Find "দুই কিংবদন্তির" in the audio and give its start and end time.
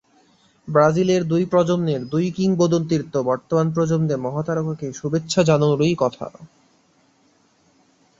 2.09-3.03